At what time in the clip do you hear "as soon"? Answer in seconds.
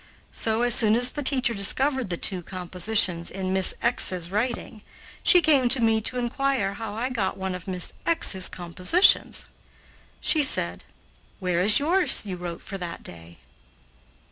0.63-0.95